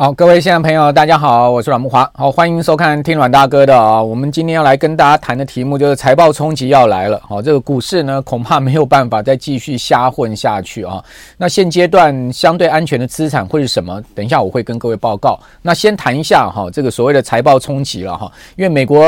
[0.00, 4.00] 好，各位现场朋友，大家好，我是阮木华，好，欢迎收看听阮大哥的啊。
[4.00, 7.20] 我们今天要来跟大家谈的题目就是财报冲击要来了。
[7.26, 11.04] 好，这个股市呢，恐怕没有办法再继续瞎混下去啊。
[11.36, 14.00] 那现阶段相对安全的资产会是什么？
[14.14, 15.36] 等一下我会跟各位报告。
[15.62, 19.04] 那先谈一下哈，这个所谓的财报冲击了哈，因为美国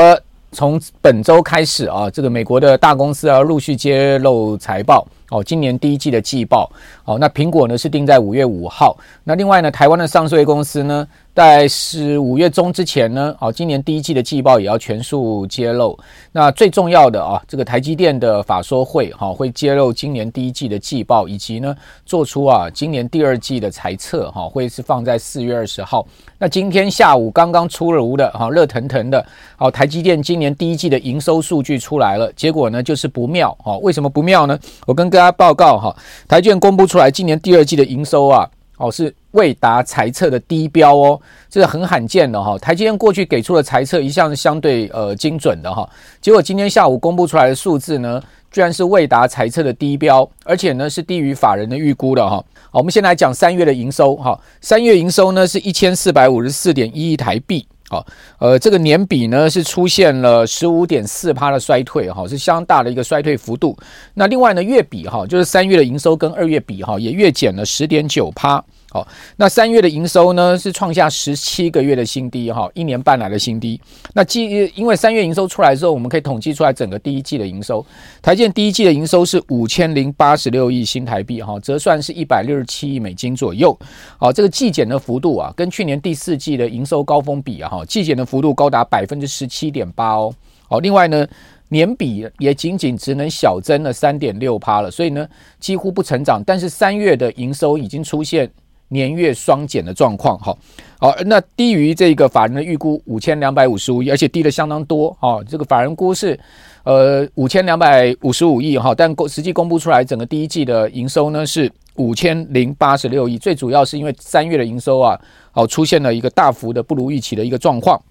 [0.51, 5.07] 从本周开始啊，这个美国的大公司啊陆续揭露财报。
[5.29, 6.69] 哦，今年第一季的季报，
[7.05, 15.97] 哦，那苹果呢是定在五月五号，那另外呢，台湾的上市公司呢，在是五月中之前呢，哦，今年第一季的季报也要全数揭露。
[16.31, 26.05] 那最重要的啊，这个台积电的法说会哈，会揭露今年第一季的季报，以及呢，做出啊今年第二季的财测哈，会是放在四月二十号。
[26.37, 29.25] 那今天下午刚刚出炉的哈，热腾腾的，
[29.57, 33.77] 哦，台积电今年第一季的营收数据出来了，结果呢就是不妙哈。
[33.79, 34.57] 为什么不妙呢？
[34.85, 35.95] 我跟大家报告哈，
[36.27, 38.45] 台积电公布出来今年第二季的营收啊。
[38.75, 42.57] 哦，是未达财测的低标哦，这是很罕见的哈。
[42.57, 45.87] 台积电过去给出的财测一向是相对呃精准的哈，
[46.19, 48.21] 结果今天下午公布出来的数字呢，
[48.51, 52.43] 居然是未达财测的低标，而且呢是低于法人的预估的哈。
[52.71, 57.65] 好，我们先来讲三月的营收哈，三月营收呢是一千四百五十四点一亿台币。
[57.91, 58.07] 好，
[58.39, 63.77] 呃，这个年比呢是出现了十五点四趴的衰退，哈，是相当大的一个衰退幅度。
[64.13, 68.63] 那另外呢，月比哈，就是三月的营收跟二月比哈，也月减了十点九趴。
[68.93, 73.79] 好，那三月的营收呢是创下十七个月的新低哈，一年半来的新低。
[74.13, 77.85] 那季因为三月营收出来之后，我们可以统计出来整个第一季的营收。
[78.21, 83.73] 台建第一季的营收是五千零八十六亿新台币哈，折算是一百六十七亿美金左右。
[84.17, 90.33] 好，这个季减的幅度啊，跟去年第四季的营收高峰比啊哈，季减的幅度高达百分之十七点八哦。
[90.67, 91.25] 好，另外呢，
[91.69, 95.25] 年比也仅仅只能小增了三点六趴了，所以呢
[95.61, 96.43] 几乎不成长。
[96.45, 98.51] 但是三月的营收已经出现。
[98.91, 100.55] 年月双减的状况，哈，
[100.99, 106.37] 好，那低于这个法人的预估五千两百五十五亿，而且低的相当多，哈，这个法人估是
[106.83, 115.17] 呃五千两百五十五亿，哈，但公实际公布出来整个第一季的营收呢是五千零八十六亿，最主要是因为三月的营收啊，
[115.51, 118.01] 好出现了一个大幅的不如预期的一个状况，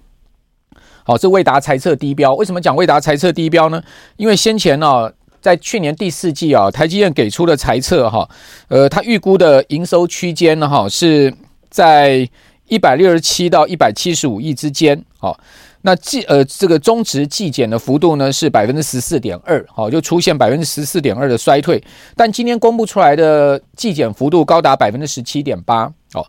[1.04, 3.82] 好，这未达财测低标，为什么讲未达财测低标呢？
[4.16, 8.28] 因为先前呢、在去年第四季啊，台积电给出的财测哈，
[8.68, 11.32] 呃，他预估的营收区间呢哈，是
[11.70, 12.28] 在
[12.68, 15.38] 一百六十七到一百七十五亿之间，好，
[15.82, 21.82] 那季呃这个中值季减的幅度呢是百分之十四点二，好，就出现百分之十四点二的衰退，
[22.14, 26.24] 但今天公布出来的季减幅度高达百分之十七点八，哦，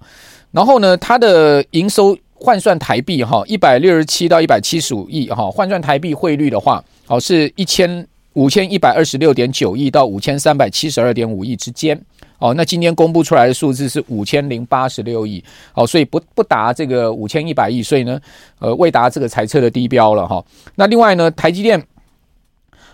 [0.51, 8.07] 然后呢，它的营收换算台币哈，一百六十七到一百七十五亿哈，换算台币汇率的话，好是一千。
[8.33, 11.99] 五千一百二十六点九亿到五千三百七十二点五亿之间，
[12.39, 15.43] 哦，那今天公布出来的数字是五千零八十六亿，
[15.73, 18.19] 哦，所以不不达这个五千一百亿，所以呢，
[18.59, 20.43] 呃，未达这个财测的低标了哈。
[20.75, 21.81] 那另外呢，台积电。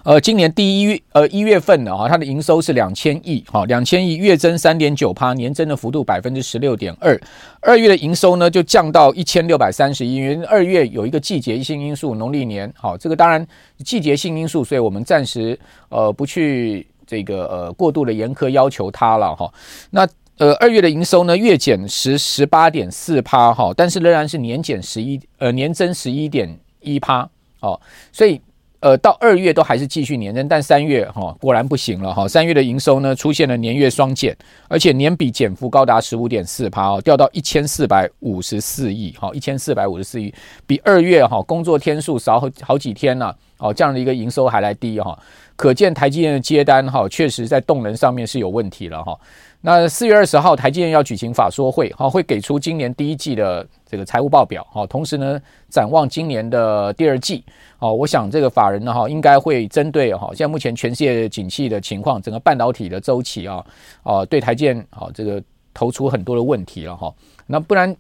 [0.07, 7.19] 呃，今年第一月呃一月份的哈，它的营收是两千亿，哈，两千亿月增三点九趴，年增的幅度百分之十六点二。
[7.59, 13.46] 二月的营收呢就降到一千六百三十亿，因为二月有一个季节性因素，农历年，好，这个当然
[13.84, 15.59] 季节性因素，所以我们暂时
[15.90, 19.53] 呃不去这个呃过度的严苛要求它了哈。
[19.90, 20.07] 那
[20.38, 27.29] 呃二月的营收呢月减十十八点四趴哈，但是仍然是年减十一呃年增十一点一趴
[27.59, 27.78] 哦，
[28.13, 28.40] 所以。
[28.80, 40.32] 呃，到二月都还是继续年增，但三月哈、果然不行了哈、三月的营收呢出现了年月双减，而且年比减幅高达十五点四趴哦，掉到一千四百五十四亿哈，一千四百五十四亿，
[40.68, 45.18] 比二月哈、工作天数少好好几天了哦，这样的一个营收还来低哈、
[45.56, 49.18] 可见台积电的接单哈、哦、确实在动能上面是有问题了哈。
[49.59, 57.44] 那四月二十号，台积电要举行法说会，哈，会给出今年第一季的这个财务报表，哈，同时呢，展望今年的第二季，
[57.79, 63.66] 哦，我想这个法人呢，哈，应该会针对哈，现在目前全世界景气的情况，整个半导体的周期啊，
[64.03, 67.13] 哦，对台积电，啊，这个投出很多的问题了，哈，
[67.47, 67.94] 那不然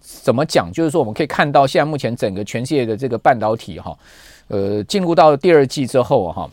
[0.00, 0.72] 怎么讲？
[0.72, 3.96] 就是说，我们可以看到，现在目前整个全世界的这个半导体，哈，
[4.48, 6.50] 呃，进入到第二季之后，哈。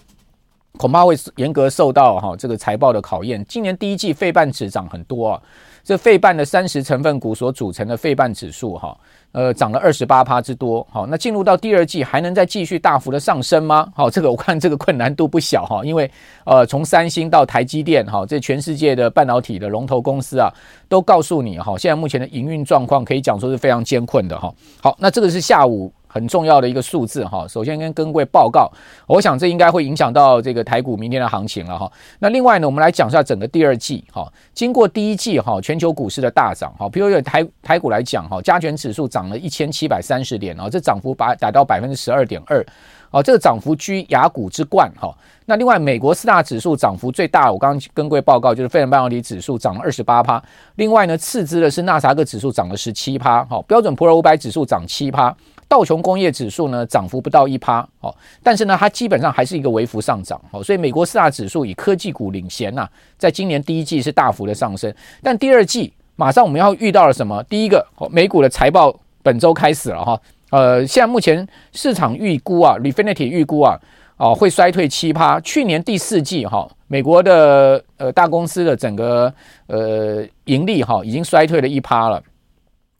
[0.78, 3.44] 恐怕会严格受到哈这个财报的考验。
[3.48, 5.42] 今年第一季费半指涨很多啊，
[5.84, 8.98] 这费半的三十成分股所组成的费半指数哈，
[9.32, 10.86] 呃涨了二十八趴之多。
[10.90, 13.92] 好，那进入到第二季还能再继续大幅的上升吗？
[13.96, 16.10] 好，这个我看这个困难度不小哈，因为
[16.46, 20.54] 呃从三星到台积电哈，这全世界的半导体的龙头公司啊，
[20.88, 24.54] 都告诉你哈，现在目前的营运状况可以讲说是非常艰困的哈。
[24.82, 27.48] 好，那这个是下午很重要的一个数字哈。
[27.48, 28.70] 首先跟各位报告，
[29.08, 31.90] 我想这应该会影响到这个台股明天的行情了哈。
[32.20, 34.28] 那另外呢，我们来讲一下整个第二季哈。
[34.54, 42.66] 经过第一季哈，全球股市的大涨哈，比如台台股来讲哈，加权指数涨了一千七百三十点啊，这涨幅达达到百分之十二点二。
[43.12, 45.12] 哦，这个涨幅居亚股之冠哈。
[45.46, 50.40] 那另外，美国四大指数涨幅最大，我刚刚跟各位报告就是费城半导体指数涨了二十八趴。
[50.76, 53.44] 另外呢，次之的是纳斯达克指数涨了十七趴。
[53.46, 55.36] 好，标准普尔五百指数涨七趴，
[55.70, 57.88] 道琼工业指数呢涨幅不到一趴。
[58.02, 58.14] 哦，
[58.44, 60.42] 但是呢，它基本上还是一个微幅上涨。
[60.52, 62.86] 哦，所以美国四大指数以科技股领衔呐，
[63.18, 64.94] 在今年第一季是大幅的上升，
[65.24, 67.42] 但第二季马上我们要遇到了什么？
[67.44, 68.94] 第一个，美股的财报
[69.24, 70.20] 本周开始了哈。
[70.50, 73.80] 呃，现在目前市场预估啊，Refinitiv 预估啊，
[74.18, 75.40] 哦、会衰退七趴。
[75.42, 79.32] 去年第四季哈、哦，美国的呃大公司的整个
[79.68, 82.22] 呃盈利哈、哦，已经衰退了一趴了。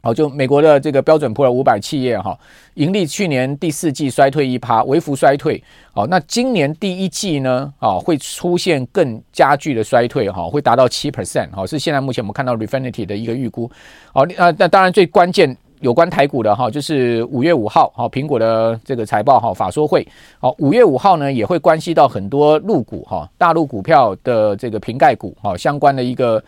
[0.02, 2.38] 好、就美国的这个标准普尔五百企业哈、
[2.76, 5.62] 盈利去年第四季衰退一趴，微幅衰退。
[5.94, 11.50] 好、那今年第一季呢，啊、会出现更加剧的衰退哈、会达到七 percent。
[11.52, 13.70] 好、是现在目前我们看到 Refinitiv 的一个预估。
[14.14, 15.56] 好、那那当然最关键。
[15.82, 20.06] 有关台股的哈，就是五月五号哈，苹果的这个财报哈，法说会
[20.38, 26.44] 好，五月五号呢也会关系到很多陆股哈，大陆股票的这个瓶盖股哈相关的一个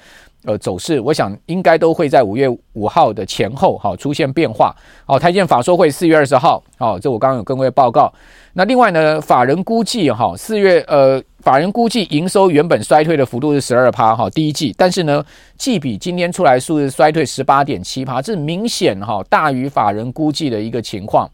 [0.46, 4.76] 呃走势，我想应该都会在五月五号的前后哈出现变化。
[5.06, 8.12] 好，台积电法说会四月二十号，好，这我刚刚有跟各位报告。
[8.54, 11.22] 那另外呢，法人估计哈，四月呃。
[11.42, 15.26] 法人估计营收原本衰退的幅度是十二趴哈，第一季，但是呢，
[15.58, 21.28] 季比今天出来数字衰退十八点七趴，这明显哈大于法人估计的一个情况。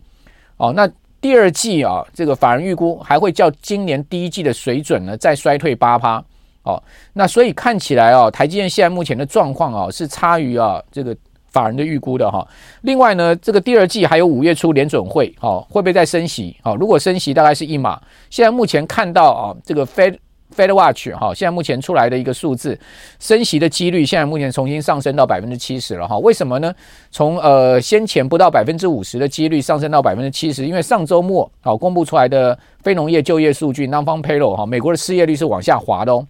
[0.55, 0.89] 哦，那
[1.19, 6.23] 第二季啊，这个法人预估还会较今年第一季的水准呢再衰退八趴。
[6.67, 6.83] 哦，
[7.13, 11.15] 那所以看起来哦，台积电现在目前的状况啊是差于啊这个。
[11.49, 12.45] 法人的预估的哈，
[12.81, 16.55] 另外呢，这个第二季还有五月初联准会，哈，会不会再升息？
[16.61, 17.99] 哈，如果升息，大概是一码。
[18.29, 20.17] 现在目前看到啊，这个 Fed
[20.55, 22.77] Fed Watch 哈，现在目前出来的一个数字，
[23.19, 26.19] 升息的几率现在目前重新上升到百分之七十了哈。
[26.19, 26.71] 为什么呢？
[27.11, 36.27] 从呃先前不到百分之五十的几率上升到百分之七十，因为上周末好公布出来的非农业就业数据 Non-Farm Payroll 哈，美国的失业率是往下滑的哦。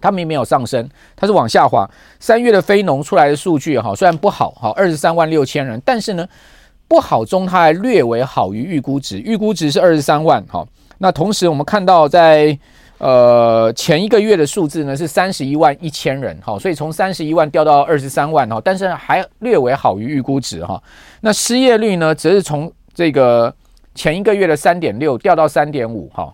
[0.00, 0.86] 它并没有上升，
[1.16, 1.88] 它是往下滑。
[2.20, 6.28] 三月的非农出来的数据哈，虽然不好哈，二十三万六千人，但是呢，
[6.86, 10.66] 不好中它还略微好于预估值，预估值是二十三万哈。
[10.98, 12.56] 那同时我们看到在
[12.98, 20.82] 呃前一个月的数字呢是三十一万一千人哈，所以从三十一万掉到二十三万哈，但是还略微好于预估值哈。
[21.20, 23.52] 那失业率呢，则是从这个
[23.94, 26.32] 前一个月的三点六掉到三点五哈。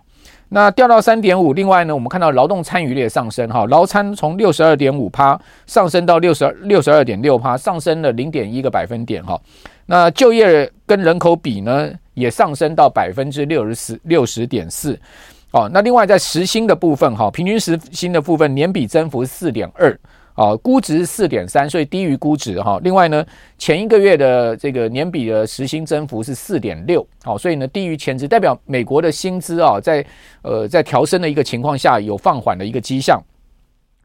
[0.53, 9.39] 那掉到三点五，另外呢，我们看到劳动参与率上升，哈，劳参从六十二点五趴上升到六十二六十二点六趴，上升了零点一个百分点，哈。
[9.85, 14.99] 那就业跟人口比呢，也上升到百分之六十四六十点四，
[15.51, 15.69] 哦。
[15.73, 19.97] 那另外在时薪的部分，哈，平均时薪的部分年比增幅四点二。
[20.33, 22.79] 啊，估值四点三，所以低于估值哈。
[22.83, 23.25] 另外呢，
[23.57, 30.05] 前一个月的这个年比的时薪增幅是四点六，好，所以呢低于前值，代表美国的薪资啊，在
[30.41, 33.21] 呃在调升的一个情况下有放缓的一个迹象。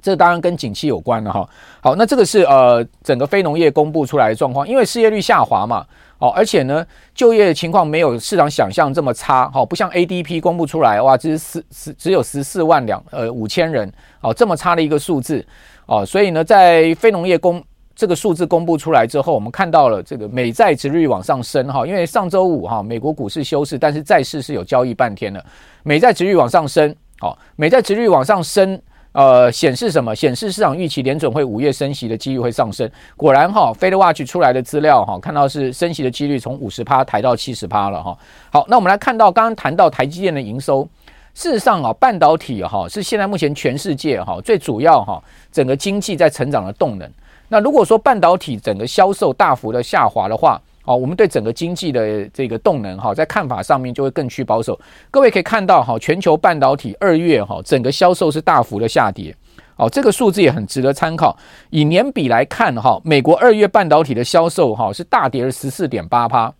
[0.02, 1.48] 这当然跟景气有关了哈。
[1.80, 5.84] 好，那这个是呃整个非农业公布出来的状况，因为失业率下滑嘛，
[6.18, 15.44] 哦，而且呢就业情况没有市场想象这么差，好，不像 ADP 公布出来哇，只是十十只有十四万两呃五千人，哦，这么差的一个数字。
[15.86, 17.62] 哦，所以呢，在非农业公
[17.94, 25.44] 这个数字公布出来之后，我们看到了这个美债殖利率往上升哈，因为上周五哈，美国股市休市，但是债市是有交易半天的，
[25.84, 28.80] 美债殖利率往上升，好，美债殖利率往上升，
[29.16, 30.14] 呃，显示什么？
[30.14, 32.86] 显示市场预期联准会五月升息的几率会上升。
[33.16, 38.14] 果然哈，Fed Watch 出来的资料哈，看到是升息的几率从五十趴抬到七十趴了哈。
[38.52, 40.86] 好，那我们来看到刚刚谈到台积电的营收。
[41.32, 47.10] 事实上啊，半导体哈是现在目前全世界哈最主要哈整个经济在成长的动能。
[47.48, 54.78] 那如果说半导体整个销售大幅的下滑的话，哦，我们对整个经济的这个动能哈在看法上面就会更趋保守。
[55.10, 59.36] 各位可以看到哈，全球半导体二月哈整个销售是大幅的下跌。
[59.76, 61.36] 哦，这个数字也很值得参考。
[61.68, 66.50] 以年比来看哈，美国二月半导体的销售哈是大跌了十四点八趴。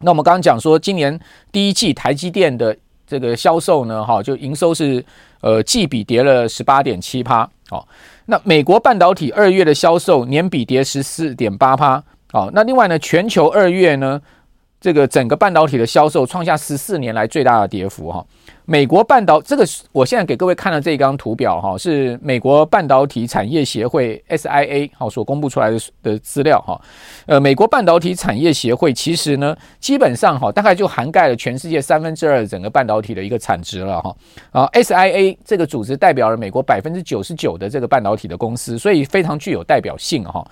[0.00, 1.20] 那我们刚刚讲说，今年
[1.52, 5.04] 第一季台积电的这个销售呢，哈，就营收是
[5.40, 7.86] 呃季比跌了十八点七趴，好，
[8.26, 14.18] 那美国半导体二月的销售年比跌十四点八趴，好，那另外呢，全球二月呢
[14.80, 18.24] 这个整个半导体的销售创下十四年来最大的跌幅哈。
[18.64, 26.80] 美国半导这个，我现在给各位看的这一张图表哈，是美国半导体产业协会 SIA 好所公布出来的的资料哈。
[27.26, 34.16] 呃，美国半导体产业协会其实呢，基本上哈，大概就涵盖了全世界三分之二整个半导体的一个产值了哈。
[34.52, 40.42] 啊，SIA 这个组织代表了美国百分之九十九的这个半导体的公司，所以非常具有代表性哈。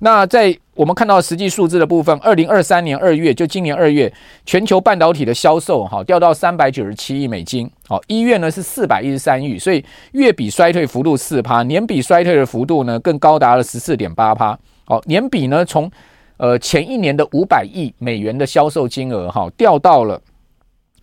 [0.00, 4.12] 那在我们看到实际数字的部分，二零二三年二月，就今年二月，
[4.44, 15.90] 全球半导体的销售哈掉到三百九十七亿美金，好，一月呢是四百一十三亿，所以月比衰退幅度四趴，年比衰退的幅度呢更高达了十四点八趴，好，年比呢从
[16.38, 20.20] 呃前一年的五百亿美元的销售金额哈掉到了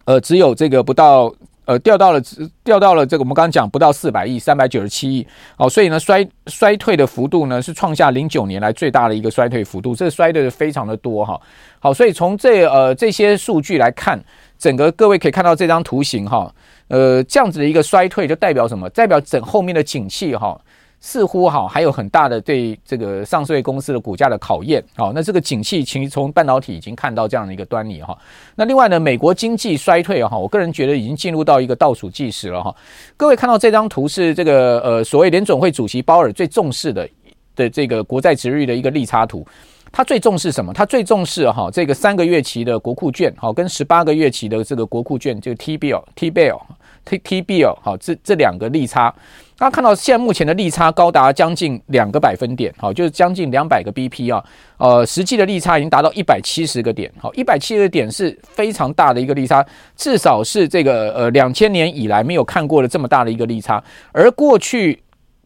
[0.04, 1.34] 呃只有这个不到。
[1.66, 2.22] 呃，掉到了，
[2.64, 5.26] 掉到了这个，我们刚刚讲不到四百亿，三百九十七亿，
[5.58, 11.40] 哦，所以呢，衰衰退的幅度呢是创下零九年来最大的一个衰退幅度，这衰退的非常的多哈。
[11.80, 14.20] 好，所以从这呃这些数据来看，
[14.58, 16.52] 整个各位可以看到这张图形哈，
[16.88, 18.90] 呃，这样子的一个衰退就代表什么？
[18.90, 20.60] 代表整后面的景气哈。
[21.04, 28.16] 似乎哈还有很大的对这个上市公司的股价的考验，好，那这个景气其实从半导体已经看到这样的一个端倪哈。
[28.56, 32.74] 那另外呢，美国经济衰退哈，我个人觉得已经进入到一个倒数计时了哈。
[33.18, 37.10] 各位看到这张图是这个呃所谓联总会主席鲍尔最重视的
[37.56, 39.44] 的这个国债殖率的一个利差图，
[39.92, 40.72] 他最重视什么？
[40.72, 46.60] 他最重视哈这个三个月期的国库券好跟十八个月期的这个国库券，这个 T bill T bill
[47.06, 49.14] T T B 哦好这这两个利差。
[49.58, 54.44] 大家看到现在目前的利差高达将近两个百分点，好，就是将近两百个 BP 啊，
[54.78, 59.64] 呃，实际的利差已经达到一百七十个点，好，一百七十个点是非常大的一个利差，
[59.96, 65.00] 至少是这个呃两千年以来没有看过的这么大的一个利差，而过去。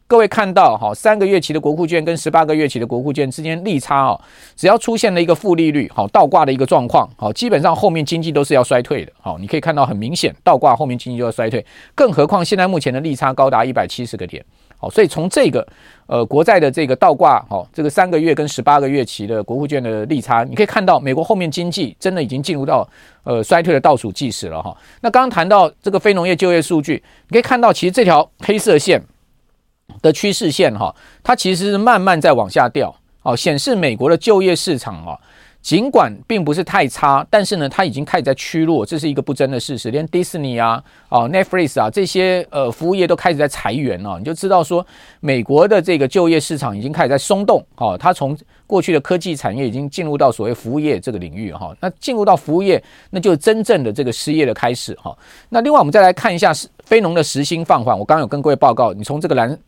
[0.08, 4.20] 各位看到哈，三个月期的国库券跟十八个月期的国库券之间利差哦，
[4.54, 11.64] 只要出现了一个负利率，好倒挂的一个状况，好基本上后面经济都是要衰退的，好你可以看到很明显倒挂后面经济就要衰退，
[11.96, 14.44] 更何况现在目前的利差高达一百七十个点，
[14.78, 15.66] 好所以从这个
[16.06, 22.88] 呃国债的这个倒挂，好这个三个月跟十八个月期的国库券的利差，你可以看到美国后面经济真的已经进入到
[23.24, 24.72] 呃衰退的倒数计时了哈。
[25.00, 29.02] 那刚刚谈到这个非农业就业数据，你可以看到其实这条黑色线。
[30.02, 35.18] 的趋势线哈，它其实是慢慢在往下掉，哦，显示美国的就业市场啊，
[35.62, 39.90] 尽管并不是太差，但是呢，它已经开始在趋弱，这是一个不争的事实。
[39.90, 44.86] 连迪士尼啊、哦 Netflix 啊这些呃服务业都开始在裁员了，你就知道说，
[45.20, 55.16] 美国的这个就业市场已经开始在松动，哦，它从过去的科技产业已经进入到所谓服务业这个领域哈，那进入到服务业，那就真正的这个失业的开始哈。
[55.48, 59.58] 那另外我们再来看一下是非农的时薪放缓，我刚刚有跟各位报告，你从这个蓝。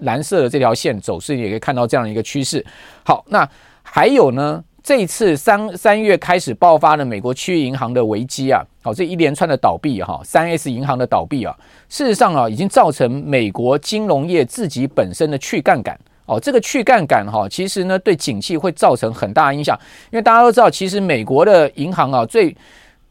[0.00, 2.64] 蓝色的这条线走势，也可以看到这样的一个趋势。
[3.04, 3.48] 好，那
[3.82, 4.62] 还有呢？
[4.82, 11.56] 这次三三月开始爆发的美国区域银行的危机啊，好，这一连串的倒闭哈，三 S 银行的倒闭啊，
[11.88, 16.38] 事实上啊，已经造成美国金融业自己本身的去杠杆哦。
[16.38, 19.74] 这个去杠杆哈，其实呢，对景气会造成很大影响，
[20.10, 22.54] 因为大家都知道，其实美国的银行啊，最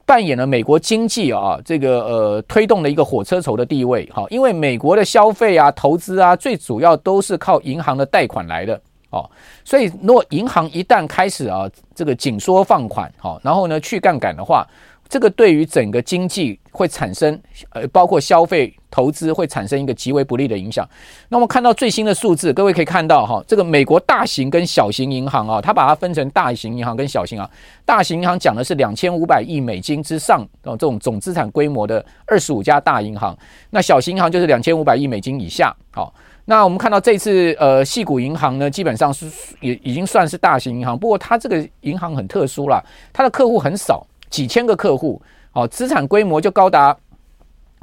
[0.06, 8.80] 扮演了美国经济啊这个呃推动的一个火车头的地位哈，因为美国的消费啊、投资啊，最主要都是靠银行的贷款来的
[9.10, 9.30] 哦，
[9.64, 14.68] 所以如果银行一旦开始啊这个紧缩放款好，然后呢去杠杆的话。
[15.10, 20.88] 这个对于整个经济会产生，呃，包括消费、投资会产生一个极为不利的影响。
[21.30, 27.50] 那我们看到最新的数字，各位可以看到哈，这个美国大型跟小型银行啊，它把它分成大型银行跟小型银行。
[27.84, 33.36] 大型银行讲的是两千五百亿美金之上哦，这种总资产规模的二十五家大银行。
[33.72, 35.76] 那小型银行就是两千五百亿美金以下。
[35.92, 36.14] 好，
[36.46, 39.26] 那我们看到这次呃，矽谷银行呢，基本上是
[39.60, 44.06] 也已经算是大型银行，不过它这个银行很特殊啦，它的客户很少。
[44.30, 45.22] 几千个客户，
[45.52, 46.98] 哦，资产规模就高达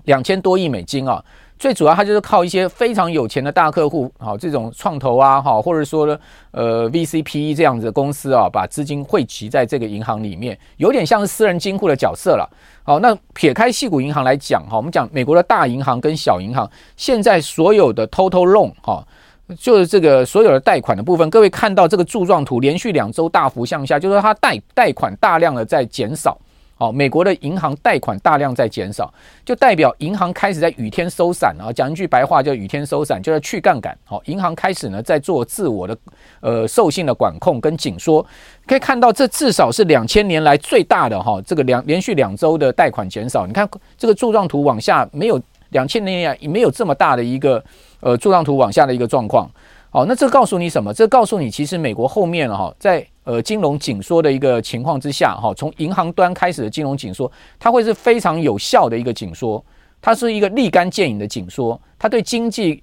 [0.05, 1.23] 两千多亿美金啊！
[1.59, 6.19] 最主要，它就是靠一些非常有钱的大客户，好，这种创投啊，哈，或者说呢，
[6.53, 12.49] 呃，VCPE 这样子的公司啊，把资金汇集在这个银行里面，有点像是私人金库的角色了。
[12.83, 16.67] 好，那撇开矽谷银行来讲，哈，我们讲美国的大银行跟小银行，
[16.97, 19.07] 现在所有的 total loan，哈，
[19.59, 26.39] 就是这个所有的贷款的部分，各位看到这个柱状图，连续两周大幅向下，就是说它贷贷款大量的在减少。
[26.81, 29.13] 好，美国的银行贷款大量在减少，
[29.45, 31.71] 就代表银行开始在雨天收伞啊。
[31.71, 33.95] 讲一句白话，叫雨天收伞，就是去杠杆。
[34.03, 35.95] 好，银行开始呢在做自我的
[36.41, 38.25] 呃授信的管控跟紧缩。
[38.67, 43.47] 可以看到，这至少是两千年来最大的哈，这个两连续两周的贷款减少。
[43.47, 43.69] 你看
[43.99, 45.39] 这个柱状图往下，没有
[45.73, 47.63] 两千年来没有这么大的一个
[48.01, 49.47] 呃柱状图往下的一个状况。
[49.93, 50.95] 哦，那这告诉你什么？
[50.95, 59.63] 这告诉你，其实美国后面哈，在呃金融紧缩的一个情况之下，哈，从银行端开始的金融紧缩，它会是非常有效的一个紧缩，
[60.01, 62.81] 它是一个立竿见影的紧缩，它对经济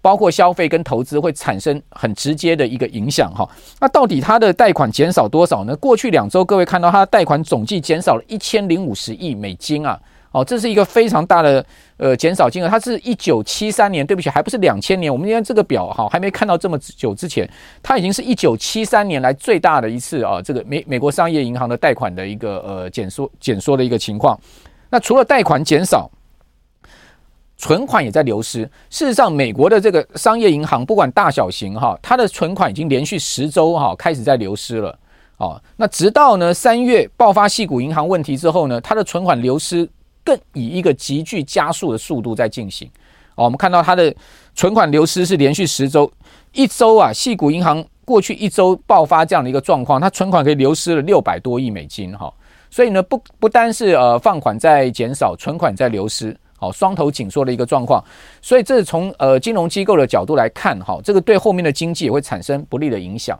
[0.00, 3.46] 包括消费跟投资会产生很直接的一个影响哈。
[3.78, 5.76] 那到底它的贷款减少多少呢？
[5.76, 10.00] 过去两周各位看到它的贷款总计减少了一千零五十亿美金啊。
[10.30, 11.64] 哦，这是一个非常大的
[11.96, 15.10] 呃减少金额，它是一九七三年，对不起，还不是两千年。
[15.10, 17.48] 我们今天这个表哈还没看到这么久之前，
[17.82, 24.38] 它已经是一九七三年来最大的一次啊，这个美美国商业银行的贷款的一个呃减缩减缩的一个情况。
[24.90, 26.10] 那除了贷款减少，
[27.56, 28.64] 存款也在流失。
[28.90, 34.98] 事实上，美国的这个商业银行不管大小型哈，它的存款已经连续十周哈开始在流失了。
[35.38, 39.88] 哦，那直到呢三月爆发矽谷银行问题之后呢，它的存款流失。
[40.28, 42.86] 更以一个急剧加速的速度在进行，
[43.34, 44.14] 哦，我们看到它的
[44.54, 46.12] 存款流失是连续十周，
[46.52, 52.30] 一周啊，矽谷银行过去一周爆发这样的一个状况，它存款可以流失了六百多亿美金哈，
[52.68, 58.04] 所以呢，不不单是呃放款在减少，存款在流失，好，双头紧缩的一个状况，
[58.42, 63.38] 所以这是从呃金融机构的角度来看哈，这个对后面的经济也会产生不利的影响。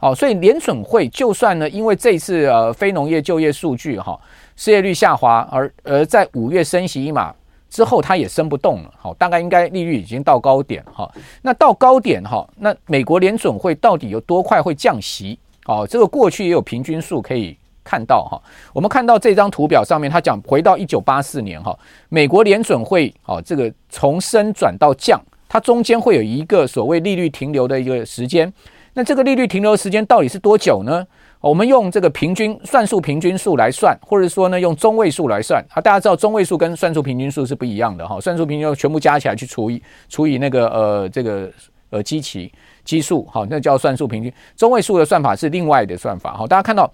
[0.00, 4.16] 好，所以联准会就算呢，因为这次呃非农业就业数据哈，
[4.54, 7.34] 失业率下滑，而而在五月升息一码
[7.68, 8.94] 之后，它也升不动了。
[8.96, 11.12] 好，大概应该利率已经到高点哈。
[11.42, 15.36] 那到高点哈，那美国联准会到底有多快会降息？
[15.66, 18.40] 哦，这个过去也有平均数可以看到哈。
[18.72, 21.76] 我们看到这张图表上面，它讲回到一九八四年哈，
[22.08, 28.52] 美国联准会哦，这个从升转到降，它中间会有一个所谓利率停留的一个时间。
[28.98, 31.06] 那这个利率停留时间到底是多久呢？
[31.38, 35.80] 我们用这个平均算术平均数来算，或者说呢用中位数来算啊。
[35.80, 38.20] 大家知道中位数跟算术平均数是不一样的哈。
[38.20, 41.48] 算术平均数全部加起来去除以除以那个呃这个
[41.90, 42.52] 呃基期
[42.84, 44.32] 基数，好，那叫算术平均。
[44.56, 46.36] 中位数的算法是另外的算法。
[46.36, 46.92] 好，大家看到，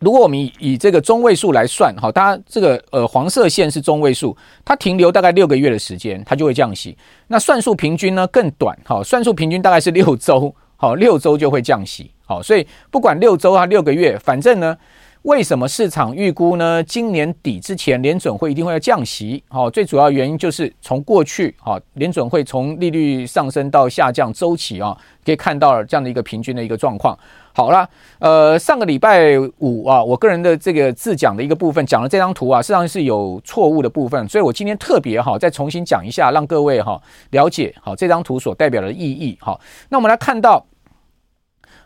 [0.00, 6.98] 如果我们以以这个中位数来算，好，大家这个呃黄色线是中位数，它停留大概六个月的时间，它就会降息。
[7.28, 10.52] 那算术平均呢更短，好，算术平均大概是六周。
[10.80, 12.10] 好，六周就会降息。
[12.24, 14.74] 好，所以不管六周啊，六个月，反正呢，
[15.22, 16.82] 为什么市场预估呢？
[16.82, 19.42] 今年底之前联准会一定会要降息。
[19.48, 27.16] 好，最主要原因就是从过去啊，联准会从利率上升到下降周期啊，可以看到了这样的一个平均的一个状况。
[27.52, 27.86] 好了，
[28.18, 36.98] 呃，上个礼拜五啊，我个人的这个自讲的一个部分讲了这张图啊，实际上是有错误的部分，所以我今天特别哈再重新讲一下，让各位哈
[37.32, 39.36] 了解好这张图所代表的意义。
[39.38, 40.64] 好，那我们来看到。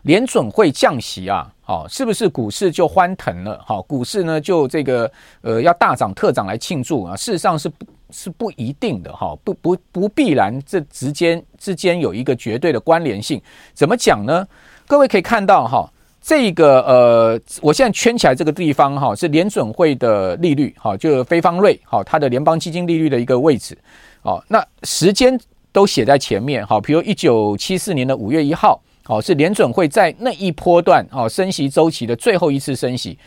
[0.03, 3.59] 联准会降息啊，好，是不是股市就欢腾了？
[3.65, 7.15] 好，股市呢就这个呃要大涨特涨来庆祝啊？
[7.15, 13.41] 事实上是不，是不一定的哈，不不不必然这之间之间有一个绝对的关联性。
[13.73, 14.47] 怎么讲呢？
[14.85, 23.75] 各位可以看到哈，这个呃，我现在圈起来这个地方哈是联准会的利率，哈，就非方瑞，好，它的联邦基金利率的一个位置，
[24.21, 25.35] 哦，那时间
[25.71, 28.79] 都写在前面，好，比如一九七四年的五月一号。
[29.07, 33.17] 好，是联准会在那一波段哦升息周期的最后一次升息。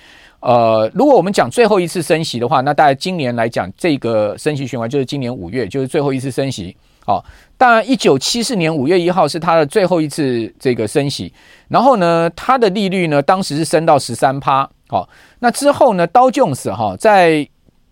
[0.40, 6.76] 呃，如果我们讲最后一次升息的话，那大概今年来讲，这个升息循环就是今年五月，就是最后一次升息。
[7.04, 7.24] 好，
[7.56, 11.32] 当然一九七四年五月一号是它的最后一次这个升息。
[11.68, 14.68] 然后呢，它的利率呢，当时是升到十三趴。
[14.88, 17.48] 好，那之后呢，道琼斯哈，在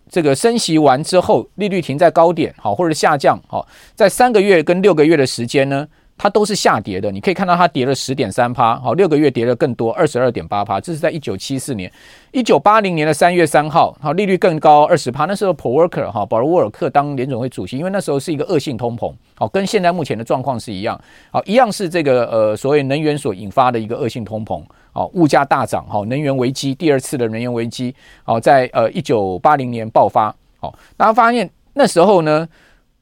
[0.09, 5.87] 这个升息完之后，利率停在高点，好，或者下降，好，在三个月跟六个月的时间呢。
[6.17, 10.81] 它都是下跌的，你可以看到它跌了十点三趴，好，六个月跌了更多，二十二点八趴。
[10.81, 11.91] 这是在一九七四年，
[12.31, 15.25] 一九八零年的三月三号，好，利率更高二十趴。
[15.25, 20.99] 那时候鲍沃克哈，保罗沃尔克当联总会主席，因为那时候是一个恶性通膨，好，跟现在目前的状况是一样，
[21.29, 32.49] 好，一样是这个呃所谓能源所引发的一个恶性通膨，好，物价大涨，好，能源危机，第二次的能源危机，好，在呃一九八零年爆发，好，大家发现那时候呢，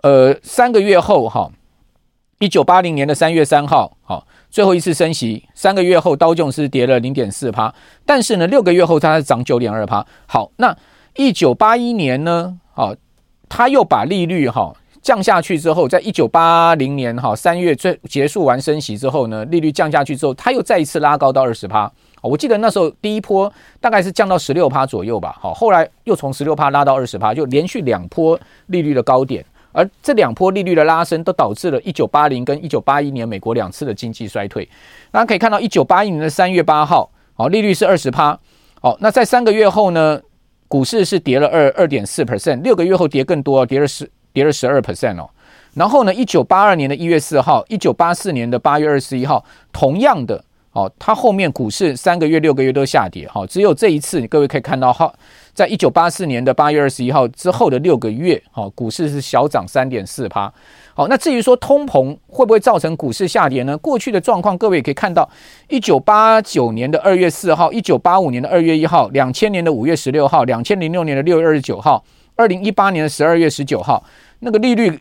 [0.02, 1.50] 呃，三个月后哈。
[2.40, 7.74] 一九八零年的三月三号，好，最后一次升息，三个月后，刀琼斯跌了零点四趴，
[8.06, 10.06] 但是呢，六个月后它是涨九点二趴。
[10.28, 10.76] 好，那
[11.16, 12.94] 一九八一年呢，好，
[13.48, 21.90] 他又把利率哈降下去之后，在一九八零年哈三月最结束完升息之后呢，利率降下去之后，他又再一次拉高到二十趴。
[22.22, 29.46] 我记得那时候第一波大概是降到十六趴左右吧，好，后来又从十六趴拉到二十趴，就连续两波利率的高点。
[29.76, 34.66] 而这两波利率的拉升，都导致了1980跟1981年美国两次的经济衰退。
[35.12, 38.40] 大家可以看到，1981年的3月8号，好，利率是二十趴，
[38.82, 40.22] 好，那在三个月后呢，
[40.70, 45.30] 股市是跌了二二点四 percent，六个月后跌更多，跌了十跌了十二 percent 哦。
[45.74, 50.45] 然后呢，一九八二年的一月四号，一九八四年的八月二十一号，同样的。
[50.76, 55.10] 哦，它后面股市三个月、六个月都下跌，哈，只有这一次，各位可以看到，哈，
[55.54, 60.54] 在一九八四年的八月二十一号之后的六个月，哈，股市是小涨三点四趴。
[60.94, 63.78] 好，那至于说通膨会不会造成股市下跌呢？
[63.78, 65.30] 过去的状况，各位也可以看到，
[65.70, 72.04] 一九八九年的二月四号，一九八五年的二月一号，两千年的五月十六号，两千零六年的六月二十九号，
[72.36, 74.04] 二零一八年的十二月十九号，
[74.40, 75.00] 那个利率。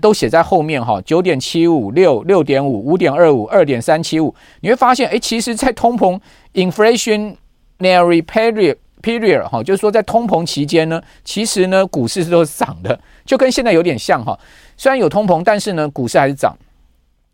[0.00, 6.18] 都写在后面哈，九点七五六、六点五、五点二五、二点三七五，你会发现，哎，其实，在通膨
[6.54, 7.36] （inflationary
[8.22, 14.38] period） period 哈，就是说在通膨期间呢，其实呢，股市是都是涨的，就跟现在有点像哈。
[14.76, 16.56] 虽然有通膨，但是呢，股市还是涨。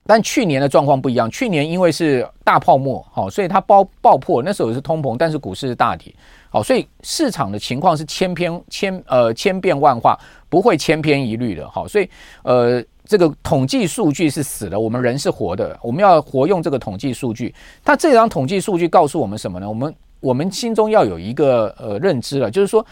[0.05, 6.13] 但去年的状况不一样，去年因为是大泡沫，好，所以它爆爆破，那时候是通膨，但是股市是大跌，
[6.53, 10.19] 好，所以市场的情况是千篇千呃千变万化，
[10.51, 12.09] 不会千篇一律的，好，所以
[12.43, 17.55] 呃这个统计数据是死的，我们人是活的，我们要活用这个统计数据。
[17.83, 19.67] 它这张统计数据告诉我们什么呢？
[19.67, 22.85] 我们我们心中要有一个呃认知了，就是说。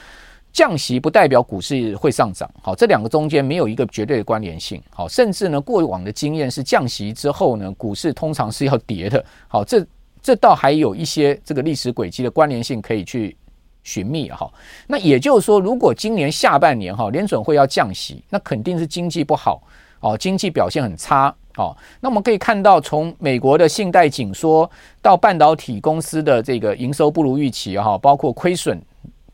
[0.53, 9.87] 降息不代表股市会上涨，好，这两个中间没有一个绝对的关联性，好，甚至呢，过往的经验是降息之后呢，股市通常是要跌的，好，这
[10.21, 13.37] 这倒还有一些这个历史轨迹的关联性可以去
[13.83, 14.51] 寻觅，哈，
[14.87, 19.63] 那也就是说，如果今年下半年哈联准会要降息，那肯定是经济不好，
[20.01, 28.81] 哦，经济表现很差，哦，那我们可以看到，从美国的信贷紧缩到半导体公司的这个营收不如预期，哈，包括亏损。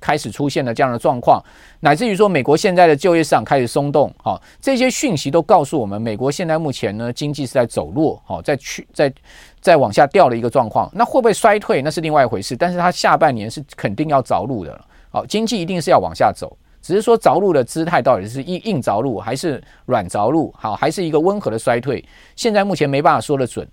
[0.00, 1.42] 开始出现了这样的状况，
[1.80, 9.12] 乃至于说美国现在的就业市场开始松动，好，这些讯息都告诉我们，美国现在目前呢经济是在走弱，好，在去在
[9.60, 10.90] 在往下掉的一个状况。
[10.94, 12.56] 那会不会衰退，那是另外一回事。
[12.56, 22.04] 但是它下半年是肯定要着陆的，好，经济一定是要往下走，只是说着陆的姿态到底是硬硬着陆还是软着陆，好，还是一个温和的衰退，
[22.36, 23.66] 现在目前没办法说得准。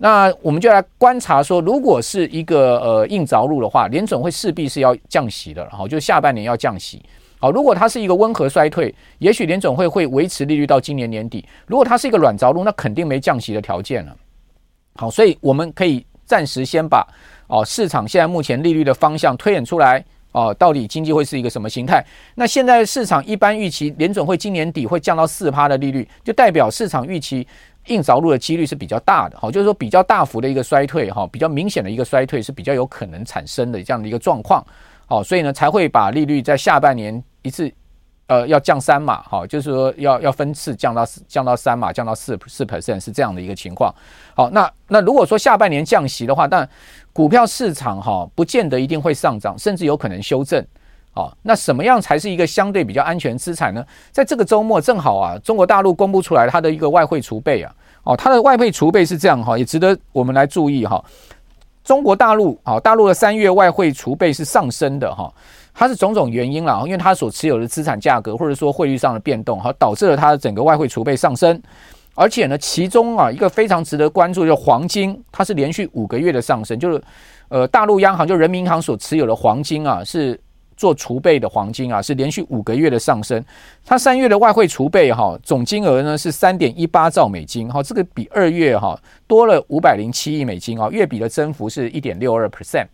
[0.00, 7.04] 那我们就来观察说，如果是一个呃硬着陆的话，联准会势必是要降息的，好，就下半年要降息。
[7.40, 11.44] 好，如果它是一个温和衰退，也许联准会会维持利率到今年年底。
[11.66, 14.16] 如果它是一个软着陆，那肯定没降息的条件了。
[14.94, 17.06] 好，所以我们可以暂时先把
[17.48, 22.04] 哦市场现在目前利率的方向推演出来哦，到底经济会是一个什么形态？
[22.34, 27.46] 那现在市场一般预期联准会今年底会降到四趴的利率，就代表市场预期。
[27.88, 34.64] 硬着陆的几率是比较大的，好，就是说比较大幅的一个衰退，哈，比较明显的一个衰退是比较有可能产生的这样的一个状况，
[35.06, 37.72] 好，所以呢才会把利率在下半年一次，
[38.26, 43.94] 呃，要降三码，好，就是说要要分次降到降到三码，降到四四 percent 是这样的一个情况，
[44.34, 46.68] 好，那那如果说下半年降息的话，但
[47.12, 50.64] 股票市场哈不见得一定会上涨，甚至有可能修正。
[51.18, 53.84] 哦，那什么样才是一个相对比较安全资产呢？
[54.12, 61.04] 在这个周末正好啊，中国大陆公布出来它的一个外汇储备啊，哦，它的外汇储备是这样哈，也值得我们来注意哈。
[61.82, 65.28] 中国大陆啊，大陆的三月外汇储备是上升的哈，
[65.74, 71.60] 它是种种原因啦，因为它所持有的资产价格或者说汇率上的变动哈，导致了它的整个外汇储备上升，
[72.14, 77.02] 而且呢，其中啊一个非常值得关注就黄金，它是连续五个月的上升，就是
[77.48, 80.38] 呃大陆央行就人民银行所持有的黄金啊是。
[80.78, 83.44] 做储备的黄金啊，是连续五个月的上升。
[83.84, 92.86] 它三月的外汇储备哈，总金额呢是三点一八兆美金哈，这个比二月哈多了五百零七亿美金啊，月比的增幅是一点六二 percent。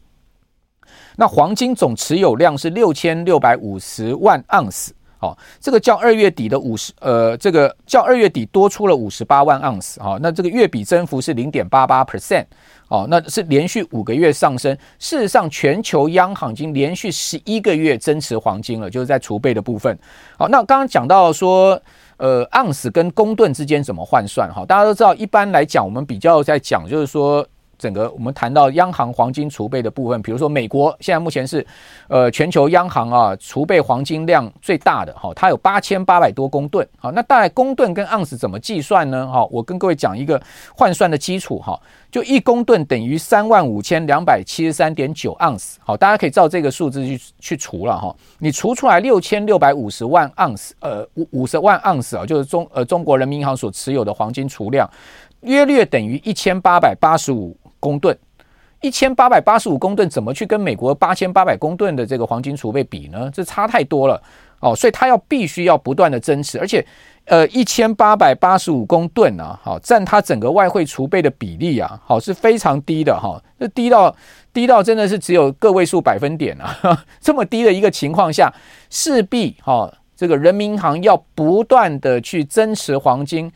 [1.16, 4.94] 那黄金总持有量是六千六百五十万盎司，
[5.24, 12.44] 哦，这个较二月底的五十呃，这个较二月底多出了五十八万盎司啊，那这个月比增幅是零点八八 percent。
[12.88, 14.76] 哦，那是连续五个月上升。
[14.98, 19.98] 事实上，全球央行已经连续十一个月增持黄金了，就是在储备的部分。
[20.38, 21.80] 好，那刚刚讲到说，
[22.18, 24.52] 呃，盎司跟公吨之间怎么换算？
[24.52, 27.44] 哈，大家都知道，一般来讲，我们比较在讲，就是说。
[27.78, 31.66] 整个我们谈到央行黄金储备的部分，比如说美国现在目前是，
[32.08, 36.86] 呃，全球央行啊储备黄金量最大的哈，它有八千八百多公吨。
[36.98, 39.26] 好，那大概公吨跟盎司怎么计算呢？
[39.26, 40.40] 哈，我跟各位讲一个
[40.76, 41.78] 换算的基础哈，
[42.10, 45.78] 就一公吨等于三万五千两百七十三点九盎司。
[45.84, 54.88] 好，大家可以照这个数字去去除了哈，你除出来六千六百五十万盎司，呃，五五十万盎司啊，就是中呃中国人民银行所持有的黄金储量，
[55.40, 57.56] 约略等于一千八百八十五。
[57.84, 58.16] 公吨
[58.80, 63.30] 一千八百八十五公吨，怎么去跟美国八千八百公吨的这个黄金储备比呢？
[63.32, 64.22] 这差太多了
[64.60, 66.84] 哦，所以它要必须要不断的增持，而且
[67.24, 74.14] 呃一千八百八十五公吨啊，好占它整个外汇储备的比例啊，好是非常低的哈，这低到
[74.52, 76.76] 低到真的是只有个位数百分点啊，
[77.20, 78.52] 这么低的一个情况下，
[78.90, 83.50] 势必哈这个人民银行要不断的去增持黄金，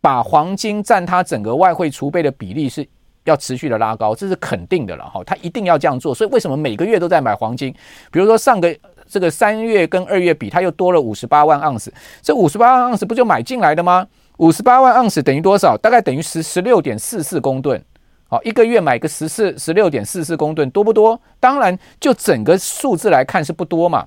[0.00, 2.86] 把黄金占它整个外汇储备的比例是
[3.24, 5.22] 要持续的拉高，这是肯定的了哈。
[5.24, 7.72] 它一定要这样做，所以为什么每个月都在买黄金？
[8.10, 8.76] 比如说上个
[9.08, 14.06] 这个三月跟二月比，它又多了五十八万盎司，这五十八万盎司不就买进来的吗？
[14.38, 15.76] 五十八万盎司等于多少？
[15.76, 17.80] 大概等于十十六点四四公吨。
[18.28, 21.20] 好，一个月买个十四十六点四四公吨，多不多？
[21.38, 24.06] 当然，就整个数字来看是不多嘛，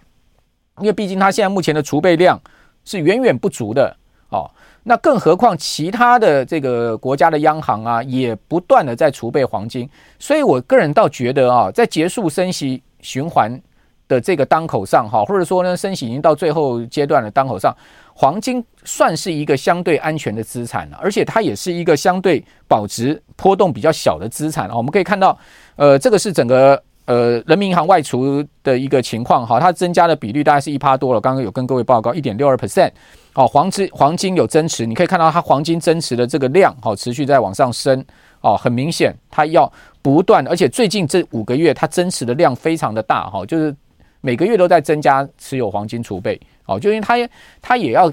[0.80, 2.42] 因为毕竟它现在目前的储备量
[2.84, 3.96] 是远远不足的。
[4.30, 4.50] 哦，
[4.88, 9.90] 那更何况其他的这个国家的央行啊，也不断的在储备黄金。
[10.20, 13.60] 所以我个人倒觉得啊，在结束升息循环
[14.08, 17.76] 的这个当口上，哈，或者说呢，升息已经到最后阶段的当口上。
[18.14, 24.78] 黄金算是一个相对安全的资产了，而且它也是一个相对保值波动比较小的资产啊。
[24.78, 25.38] 我们可以看到，
[25.76, 31.22] 呃，这个是整个呃人民银行外储的一个情况哈，它增加的比率大概是一趴多了。
[31.22, 32.92] 刚刚有跟各位报告一点六二 percent，
[33.34, 38.04] 哦，黄金黄金有增持，你可以看到它黄金增持的这个量好持续在往上升
[38.42, 43.76] 哦，很明显它要不断，而且最近这五个月它增持的量非常的大哈，就是
[44.22, 46.40] 每个月都在增加持有黄金储备。
[46.66, 47.16] 哦，就因为它
[47.62, 48.12] 它也要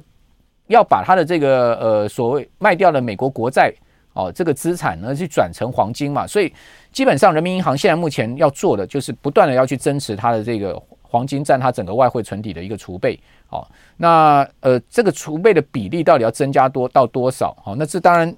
[0.67, 3.73] 要把它的这个呃所谓卖掉的美国国债
[4.15, 6.53] 哦这个资产呢去转成黄金嘛，所以
[6.91, 13.19] 基本上人民银行现在目前要做的就是不断的要去增持它的这个黄金占它整个外汇存底的一个储备。
[13.51, 17.57] 哦，那呃这个储备的比例到底要增加多到多少？
[17.65, 18.31] 哦，那这当然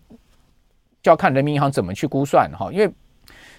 [1.03, 2.91] 就要看人民银行怎么去估算哈，因为。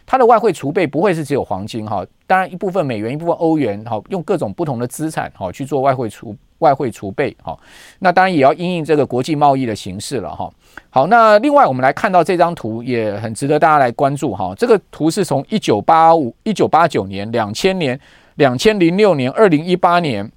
[0.05, 7.57] 它的外汇储备不会是只有黄金哈，当然一部分美元，一部分欧元哈，用各种不同的资产哈去做外汇储外汇储备哈，
[7.99, 10.49] 那当然也要因应这个国际贸易的形势了哈。
[10.89, 14.53] 好，那另外我们来看到这张图也很值得大家来关注哈。
[14.55, 17.99] 这个图是从一九八五、一九八九年、两千年、
[18.35, 20.31] 两千零六年、二零一八年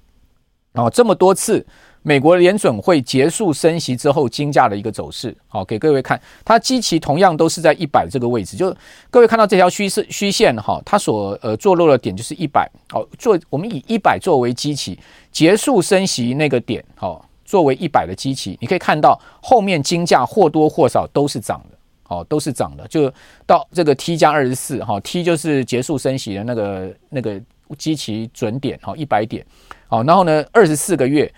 [0.73, 1.65] 啊这么多次。
[2.01, 8.73] 美国联准会结束升息之后，金价的一个走势，好，给各位看，它基期同样都是在一百这个位置，就
[9.09, 14.97] 各位看到这条虚线虚线哈，它所呃坐落的点就是一百，好，做我们以一百作为基期，
[15.29, 23.11] 结束升息那个点，好，作为一百的基期，你可以看到后面金价或多或少都是涨的，哦，都是涨的，就
[23.45, 27.39] 到这个 T 加二十四，哈，T 就是结束升息的那个那个
[27.77, 29.45] 基期准点，哈，一百点，
[29.89, 31.29] 好，然后呢，二十四个月。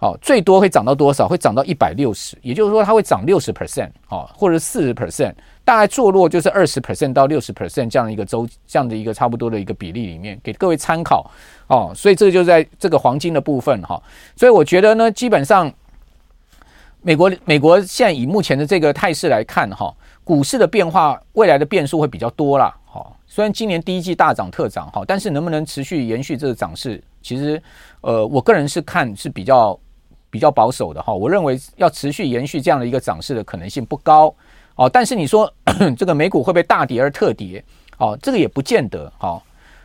[0.00, 1.26] 好，最多会涨到多少？
[1.26, 5.34] 会涨到一百六十，也就是说它会涨六十 percent，好，或者四十 percent，
[5.64, 11.28] 大概坐落就是二十 percent 到六十 percent 这样的一个周，这样的一个差不多的一个比例里面，给各位参考
[11.66, 11.90] 哦。
[11.96, 14.00] 所以这个就在这个黄金的部分哈。
[14.36, 15.68] 所以我觉得呢，基本上
[17.02, 22.72] 美国美国现在以目前的这个态势来看哈，股市的变化未来的变数会比较多啦。
[22.86, 27.60] 好，虽然今年第一季大涨特涨哈，但是能不能持续延续这个涨势，其实
[28.02, 29.76] 呃，我个人是看是比较。
[30.30, 34.34] 比较保守的哈，我认为要持续延续这样的一个涨势的可能性不高
[34.74, 34.88] 哦。
[34.88, 35.52] 但是你说
[35.96, 37.64] 这个美股会不会大跌而特跌？
[37.98, 39.42] 哦，这个也不见得哈。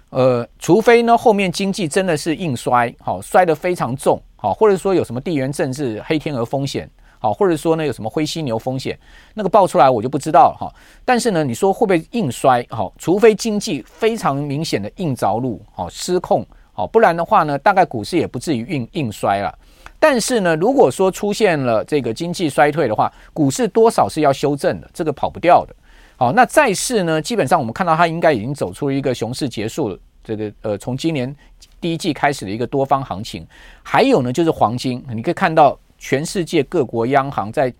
[0.09, 8.95] 呃，除非呢后面经济真的是硬摔，好摔得非常重，好，或者说有什么地缘政治黑天鹅风险，好，或者说呢有什么灰犀牛风险，
[9.33, 10.71] 那个爆出来我就不知道了哈。
[11.03, 12.63] 但是呢，你说会不会硬摔？
[12.69, 19.57] 好，除非经济非常明显的硬着陆，好失控，好，不然的话呢，大概股市也不至于硬硬摔了。
[20.03, 25.73] 但是呢，如果说出现了这个经济衰退的话，股市多少是要修正的，这个跑不掉的。
[26.17, 31.33] 好，那债市呢，基本上我们看到它应该已经走出一个熊市结束了，这个呃，从今年
[31.79, 33.47] 第一季开始的一个多方行情。
[33.81, 37.73] 还有呢，就是黄金，你可以看到全世界各国央行在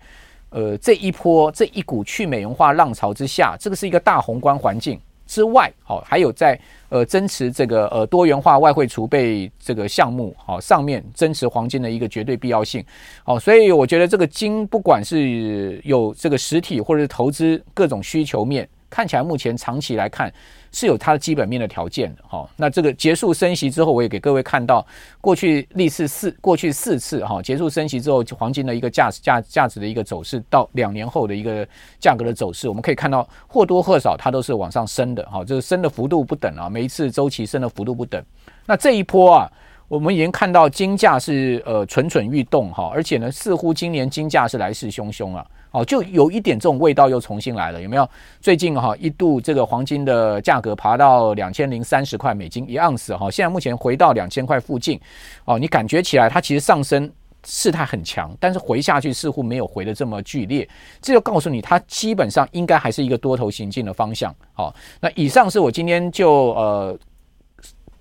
[0.48, 4.98] 呃这一波这一股去美元化浪潮之下，这个是一个大宏观环境。
[5.26, 6.58] 之外，好，还有在
[6.88, 12.84] 呃增持这个呃多元化外汇储备这个项目，好，上面增持黄金的一个绝对必要性，
[13.22, 20.32] 好，所以我觉得这个金不管是有这个实体或者是投资各种需求面，看起来目前长期来看。
[20.76, 24.84] 是有它的基本面的条件的哈，那这个结束升息之后，我也给各位看到
[25.20, 31.64] 过去历次四过去四次哈结束升息之后，黄金的一个价价价值的一个走势，到两年后的一个
[32.00, 38.20] 价格的走势，我们可以看到或多或少它都是往上升的哈，就是升的幅度不等啊，每一次周期升的幅度不等。
[38.66, 39.52] 那这一波啊，
[39.86, 45.46] 我们已经看到金价是呃蠢蠢欲动哈，而且呢，似乎今年金价是来势汹汹啊。
[45.74, 48.08] 哦，就有一点这种味道又重新来了，有没有？
[48.40, 55.00] 最近哈一度这个黄金的价格爬到两千零三十块美金一盎司哈，现在目前回到两千块附近。
[55.46, 57.10] 哦，你感觉起来它其实上升
[57.44, 60.66] 势态很强，但是回下去似乎没有回得这么剧烈，
[61.02, 64.32] 这就告诉你它基本上应该还是一个多头行进的方向。
[64.52, 66.96] 好，那以上是我今天就呃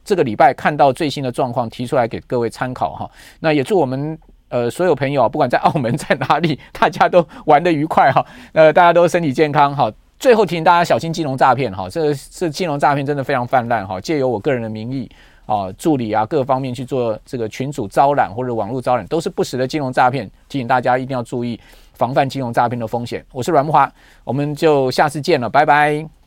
[0.06, 3.10] 这个礼拜看到最新的状况提出来给各位参考哈。
[3.40, 4.16] 那也祝我们
[4.54, 8.24] 呃所有朋友啊不管在澳门在哪里， 大家都玩得愉快哈。
[8.52, 9.92] 呃，大家都身体健康哈。
[10.20, 15.10] 最后提醒大家小心金融诈骗哈，这这金融诈骗真的非常泛滥哈，借由我个人的名义
[15.48, 21.60] 啊助理啊各方面去做这个群主招揽或者网络招揽，都是不实的金融诈骗，提醒大家一定要注意
[21.96, 23.26] 防范金融诈骗的风险。
[23.34, 23.92] 我是阮木华，
[24.24, 26.23] 我们就下次见了，拜拜。